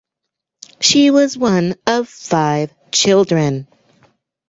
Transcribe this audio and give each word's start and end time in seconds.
She 0.79 1.11
was 1.11 1.37
one 1.37 1.75
of 1.85 2.09
five 2.09 2.73
children. 2.89 3.67